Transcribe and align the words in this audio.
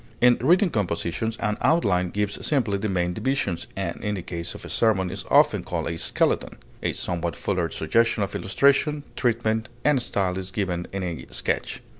In 0.19 0.39
written 0.41 0.71
composition 0.71 1.31
an 1.39 1.59
outline 1.61 2.09
gives 2.09 2.43
simply 2.43 2.79
the 2.79 2.89
main 2.89 3.13
divisions, 3.13 3.67
and 3.75 4.03
in 4.03 4.15
the 4.15 4.23
case 4.23 4.55
of 4.55 4.65
a 4.65 4.67
sermon 4.71 5.11
is 5.11 5.25
often 5.29 5.63
called 5.63 5.87
a 5.89 5.97
skeleton; 5.99 6.57
a 6.81 6.93
somewhat 6.93 7.35
fuller 7.35 7.69
suggestion 7.69 8.23
of 8.23 8.33
illustration, 8.33 9.03
treatment, 9.15 9.69
and 9.85 10.01
style 10.01 10.39
is 10.39 10.49
given 10.49 10.87
in 10.91 11.03
a 11.03 11.27
sketch. 11.31 11.83